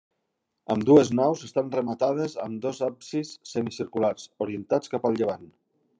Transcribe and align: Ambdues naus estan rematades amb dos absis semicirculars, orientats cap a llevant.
Ambdues 0.75 1.11
naus 1.19 1.43
estan 1.47 1.69
rematades 1.75 2.35
amb 2.45 2.65
dos 2.65 2.81
absis 2.89 3.35
semicirculars, 3.53 4.29
orientats 4.47 4.95
cap 4.95 5.07
a 5.11 5.17
llevant. 5.21 5.47